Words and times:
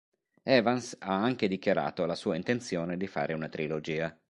Evans 0.49 0.97
ha 0.99 1.13
anche 1.13 1.47
dichiarato 1.47 2.07
la 2.07 2.15
sua 2.15 2.35
intenzione 2.35 2.97
di 2.97 3.05
fare 3.05 3.33
una 3.33 3.49
trilogia. 3.49 4.17